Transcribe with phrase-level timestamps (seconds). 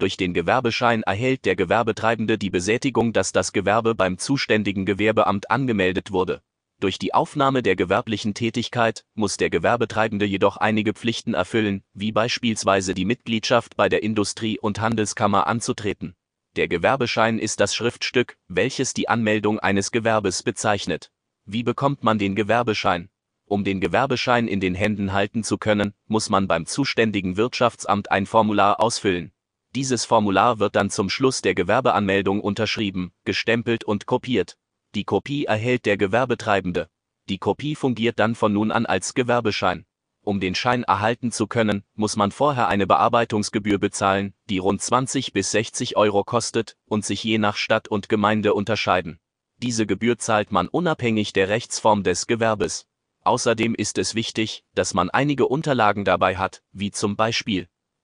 [0.00, 6.10] Durch den Gewerbeschein erhält der Gewerbetreibende die Besätigung, dass das Gewerbe beim zuständigen Gewerbeamt angemeldet
[6.10, 6.40] wurde.
[6.80, 12.94] Durch die Aufnahme der gewerblichen Tätigkeit muss der Gewerbetreibende jedoch einige Pflichten erfüllen, wie beispielsweise
[12.94, 16.14] die Mitgliedschaft bei der Industrie- und Handelskammer anzutreten.
[16.56, 21.10] Der Gewerbeschein ist das Schriftstück, welches die Anmeldung eines Gewerbes bezeichnet.
[21.44, 23.10] Wie bekommt man den Gewerbeschein?
[23.44, 28.24] Um den Gewerbeschein in den Händen halten zu können, muss man beim zuständigen Wirtschaftsamt ein
[28.24, 29.32] Formular ausfüllen.
[29.76, 34.56] Dieses Formular wird dann zum Schluss der Gewerbeanmeldung unterschrieben, gestempelt und kopiert.
[34.96, 36.88] Die Kopie erhält der Gewerbetreibende.
[37.28, 39.86] Die Kopie fungiert dann von nun an als Gewerbeschein.
[40.22, 45.32] Um den Schein erhalten zu können, muss man vorher eine Bearbeitungsgebühr bezahlen, die rund 20
[45.32, 49.20] bis 60 Euro kostet und sich je nach Stadt und Gemeinde unterscheiden.
[49.58, 52.86] Diese Gebühr zahlt man unabhängig der Rechtsform des Gewerbes.
[53.22, 57.68] Außerdem ist es wichtig, dass man einige Unterlagen dabei hat, wie zum Beispiel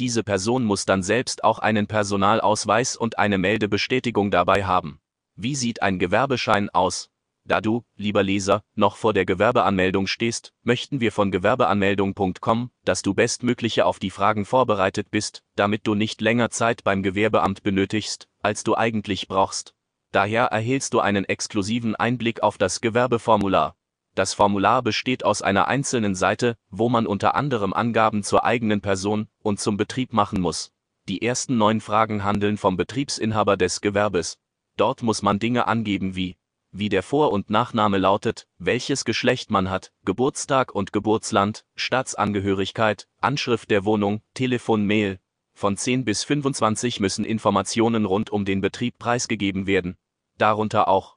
[0.00, 4.98] diese Person muss dann selbst auch einen Personalausweis und eine Meldebestätigung dabei haben.
[5.36, 7.10] Wie sieht ein Gewerbeschein aus?
[7.44, 13.12] Da du, lieber Leser, noch vor der Gewerbeanmeldung stehst, möchten wir von gewerbeanmeldung.com, dass du
[13.12, 18.64] bestmögliche auf die Fragen vorbereitet bist, damit du nicht länger Zeit beim Gewerbeamt benötigst, als
[18.64, 19.74] du eigentlich brauchst.
[20.12, 23.76] Daher erhältst du einen exklusiven Einblick auf das Gewerbeformular.
[24.14, 29.28] Das Formular besteht aus einer einzelnen Seite, wo man unter anderem Angaben zur eigenen Person
[29.42, 30.72] und zum Betrieb machen muss.
[31.08, 34.38] Die ersten neun Fragen handeln vom Betriebsinhaber des Gewerbes.
[34.76, 36.36] Dort muss man Dinge angeben wie
[36.72, 43.70] wie der Vor- und Nachname lautet, welches Geschlecht man hat, Geburtstag und Geburtsland, Staatsangehörigkeit, Anschrift
[43.70, 45.18] der Wohnung, Telefon, Mail.
[45.52, 49.96] Von 10 bis 25 müssen Informationen rund um den Betrieb preisgegeben werden.
[50.38, 51.16] Darunter auch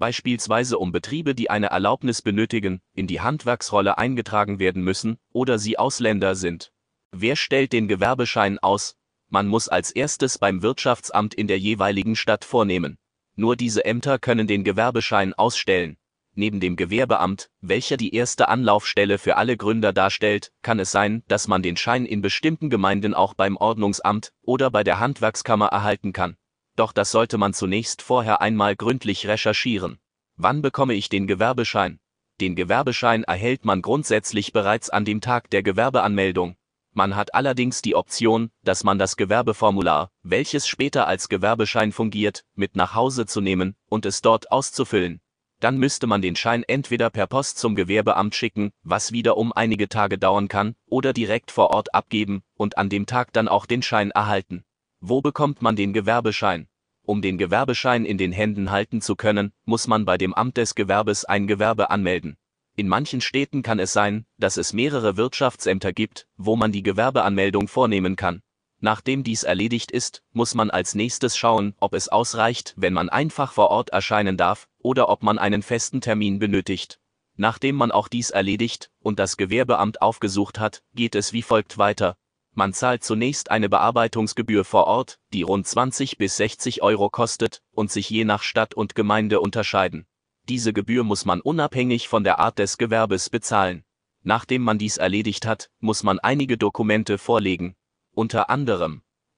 [0.00, 5.78] beispielsweise um Betriebe, die eine Erlaubnis benötigen, in die Handwerksrolle eingetragen werden müssen oder sie
[5.78, 6.72] Ausländer sind.
[7.12, 8.96] Wer stellt den Gewerbeschein aus?
[9.28, 12.98] Man muss als erstes beim Wirtschaftsamt in der jeweiligen Stadt vornehmen.
[13.36, 15.98] Nur diese Ämter können den Gewerbeschein ausstellen.
[16.34, 21.46] Neben dem Gewerbeamt, welcher die erste Anlaufstelle für alle Gründer darstellt, kann es sein, dass
[21.46, 26.36] man den Schein in bestimmten Gemeinden auch beim Ordnungsamt oder bei der Handwerkskammer erhalten kann
[26.80, 29.98] doch das sollte man zunächst vorher einmal gründlich recherchieren.
[30.36, 32.00] Wann bekomme ich den Gewerbeschein?
[32.40, 36.56] Den Gewerbeschein erhält man grundsätzlich bereits an dem Tag der Gewerbeanmeldung.
[36.94, 42.76] Man hat allerdings die Option, dass man das Gewerbeformular, welches später als Gewerbeschein fungiert, mit
[42.76, 45.20] nach Hause zu nehmen und es dort auszufüllen.
[45.60, 50.16] Dann müsste man den Schein entweder per Post zum Gewerbeamt schicken, was wiederum einige Tage
[50.16, 54.10] dauern kann, oder direkt vor Ort abgeben und an dem Tag dann auch den Schein
[54.12, 54.64] erhalten.
[55.00, 56.69] Wo bekommt man den Gewerbeschein?
[57.10, 60.76] Um den Gewerbeschein in den Händen halten zu können, muss man bei dem Amt des
[60.76, 62.36] Gewerbes ein Gewerbe anmelden.
[62.76, 67.66] In manchen Städten kann es sein, dass es mehrere Wirtschaftsämter gibt, wo man die Gewerbeanmeldung
[67.66, 68.42] vornehmen kann.
[68.78, 73.54] Nachdem dies erledigt ist, muss man als nächstes schauen, ob es ausreicht, wenn man einfach
[73.54, 77.00] vor Ort erscheinen darf, oder ob man einen festen Termin benötigt.
[77.34, 82.16] Nachdem man auch dies erledigt und das Gewerbeamt aufgesucht hat, geht es wie folgt weiter.
[82.54, 87.90] Man zahlt zunächst eine Bearbeitungsgebühr vor Ort, die rund 20 bis 60 Euro kostet und
[87.90, 90.06] sich je nach Stadt und Gemeinde unterscheiden.
[90.48, 93.84] Diese Gebühr muss man unabhängig von der Art des Gewerbes bezahlen.
[94.22, 97.76] Nachdem man dies erledigt hat, muss man einige Dokumente vorlegen.
[98.12, 99.02] Unter anderem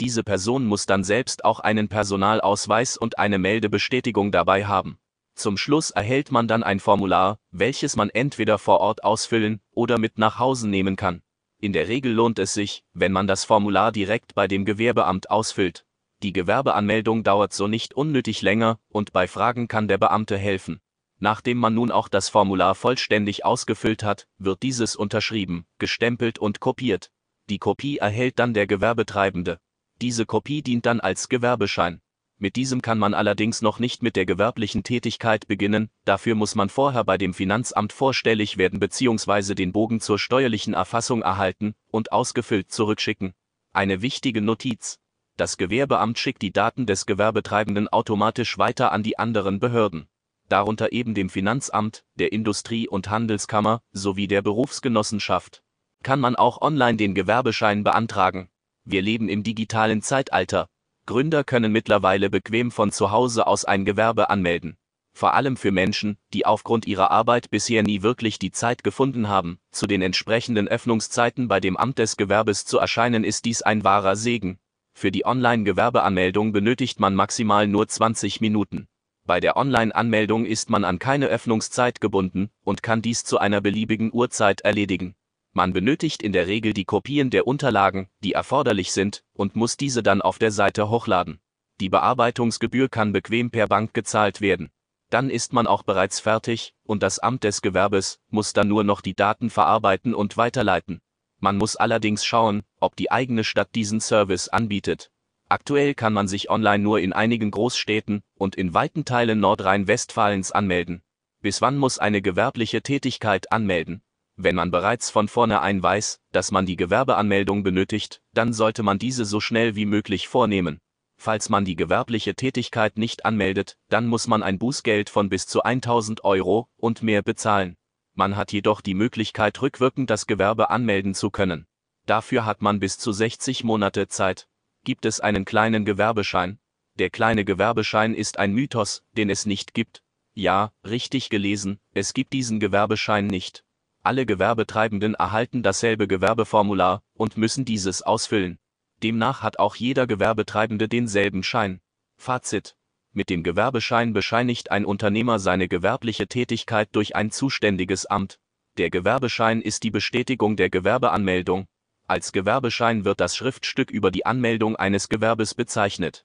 [0.00, 4.98] diese Person muss dann selbst auch einen Personalausweis und eine Meldebestätigung dabei haben.
[5.34, 10.18] Zum Schluss erhält man dann ein Formular, welches man entweder vor Ort ausfüllen oder mit
[10.18, 11.22] nach Hause nehmen kann.
[11.60, 15.84] In der Regel lohnt es sich, wenn man das Formular direkt bei dem Gewerbeamt ausfüllt.
[16.22, 20.80] Die Gewerbeanmeldung dauert so nicht unnötig länger und bei Fragen kann der Beamte helfen.
[21.20, 27.10] Nachdem man nun auch das Formular vollständig ausgefüllt hat, wird dieses unterschrieben, gestempelt und kopiert.
[27.48, 29.58] Die Kopie erhält dann der Gewerbetreibende.
[30.00, 32.00] Diese Kopie dient dann als Gewerbeschein.
[32.40, 36.68] Mit diesem kann man allerdings noch nicht mit der gewerblichen Tätigkeit beginnen, dafür muss man
[36.68, 39.56] vorher bei dem Finanzamt vorstellig werden bzw.
[39.56, 43.34] den Bogen zur steuerlichen Erfassung erhalten und ausgefüllt zurückschicken.
[43.72, 45.00] Eine wichtige Notiz.
[45.36, 50.06] Das Gewerbeamt schickt die Daten des Gewerbetreibenden automatisch weiter an die anderen Behörden.
[50.48, 55.64] Darunter eben dem Finanzamt, der Industrie- und Handelskammer sowie der Berufsgenossenschaft.
[56.04, 58.48] Kann man auch online den Gewerbeschein beantragen.
[58.90, 60.66] Wir leben im digitalen Zeitalter.
[61.04, 64.78] Gründer können mittlerweile bequem von zu Hause aus ein Gewerbe anmelden.
[65.12, 69.58] Vor allem für Menschen, die aufgrund ihrer Arbeit bisher nie wirklich die Zeit gefunden haben,
[69.72, 74.16] zu den entsprechenden Öffnungszeiten bei dem Amt des Gewerbes zu erscheinen, ist dies ein wahrer
[74.16, 74.58] Segen.
[74.94, 78.88] Für die Online-Gewerbeanmeldung benötigt man maximal nur 20 Minuten.
[79.26, 84.10] Bei der Online-Anmeldung ist man an keine Öffnungszeit gebunden und kann dies zu einer beliebigen
[84.14, 85.14] Uhrzeit erledigen.
[85.52, 90.02] Man benötigt in der Regel die Kopien der Unterlagen, die erforderlich sind, und muss diese
[90.02, 91.40] dann auf der Seite hochladen.
[91.80, 94.70] Die Bearbeitungsgebühr kann bequem per Bank gezahlt werden.
[95.10, 99.00] Dann ist man auch bereits fertig, und das Amt des Gewerbes muss dann nur noch
[99.00, 101.00] die Daten verarbeiten und weiterleiten.
[101.40, 105.10] Man muss allerdings schauen, ob die eigene Stadt diesen Service anbietet.
[105.48, 111.02] Aktuell kann man sich online nur in einigen Großstädten und in weiten Teilen Nordrhein-Westfalens anmelden.
[111.40, 114.02] Bis wann muss eine gewerbliche Tätigkeit anmelden?
[114.40, 119.24] Wenn man bereits von vornherein weiß, dass man die Gewerbeanmeldung benötigt, dann sollte man diese
[119.24, 120.78] so schnell wie möglich vornehmen.
[121.16, 125.64] Falls man die gewerbliche Tätigkeit nicht anmeldet, dann muss man ein Bußgeld von bis zu
[125.64, 127.76] 1000 Euro und mehr bezahlen.
[128.14, 131.66] Man hat jedoch die Möglichkeit rückwirkend das Gewerbe anmelden zu können.
[132.06, 134.46] Dafür hat man bis zu 60 Monate Zeit.
[134.84, 136.60] Gibt es einen kleinen Gewerbeschein?
[136.94, 140.04] Der kleine Gewerbeschein ist ein Mythos, den es nicht gibt.
[140.34, 143.64] Ja, richtig gelesen, es gibt diesen Gewerbeschein nicht.
[144.08, 148.58] Alle Gewerbetreibenden erhalten dasselbe Gewerbeformular und müssen dieses ausfüllen.
[149.02, 151.82] Demnach hat auch jeder Gewerbetreibende denselben Schein.
[152.16, 152.74] Fazit.
[153.12, 158.40] Mit dem Gewerbeschein bescheinigt ein Unternehmer seine gewerbliche Tätigkeit durch ein zuständiges Amt.
[158.78, 161.66] Der Gewerbeschein ist die Bestätigung der Gewerbeanmeldung.
[162.06, 166.24] Als Gewerbeschein wird das Schriftstück über die Anmeldung eines Gewerbes bezeichnet.